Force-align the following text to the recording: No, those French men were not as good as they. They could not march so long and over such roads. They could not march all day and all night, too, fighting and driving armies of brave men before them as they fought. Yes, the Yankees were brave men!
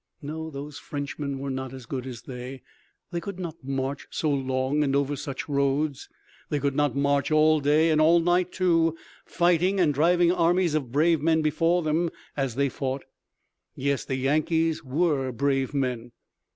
No, 0.19 0.49
those 0.49 0.79
French 0.79 1.19
men 1.19 1.37
were 1.37 1.51
not 1.51 1.75
as 1.75 1.85
good 1.85 2.07
as 2.07 2.23
they. 2.23 2.63
They 3.11 3.21
could 3.21 3.37
not 3.39 3.63
march 3.63 4.07
so 4.09 4.31
long 4.31 4.83
and 4.83 4.95
over 4.95 5.15
such 5.15 5.47
roads. 5.47 6.09
They 6.49 6.59
could 6.59 6.75
not 6.75 6.95
march 6.95 7.29
all 7.29 7.59
day 7.59 7.91
and 7.91 8.01
all 8.01 8.19
night, 8.19 8.51
too, 8.51 8.97
fighting 9.27 9.79
and 9.79 9.93
driving 9.93 10.31
armies 10.31 10.73
of 10.73 10.91
brave 10.91 11.21
men 11.21 11.43
before 11.43 11.83
them 11.83 12.09
as 12.35 12.55
they 12.55 12.67
fought. 12.67 13.03
Yes, 13.75 14.03
the 14.03 14.15
Yankees 14.15 14.83
were 14.83 15.31
brave 15.31 15.71
men! 15.71 16.13